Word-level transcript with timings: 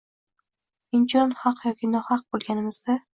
Inchunun, 0.99 1.35
haq 1.41 1.61
yoki 1.67 1.91
nohaq 1.91 2.25
bo‘lganimizda 2.37 2.97